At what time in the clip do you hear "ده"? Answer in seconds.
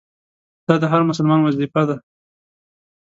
1.89-1.97